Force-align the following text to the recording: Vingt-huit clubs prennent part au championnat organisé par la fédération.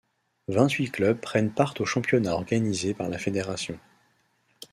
Vingt-huit 0.47 0.89
clubs 0.89 1.19
prennent 1.21 1.51
part 1.53 1.75
au 1.79 1.85
championnat 1.85 2.33
organisé 2.33 2.95
par 2.95 3.07
la 3.07 3.19
fédération. 3.19 3.77